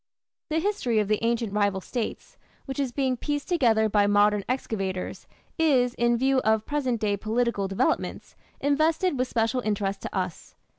[0.49, 5.27] The history of the ancient rival States, which is being pieced together by modern excavators,
[5.59, 10.55] is, in view of present day political developments, invested with special interest to us.